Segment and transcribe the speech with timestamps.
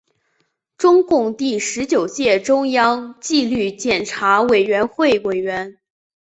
[0.79, 5.77] 中共第十九届中央纪律检查委员会委员。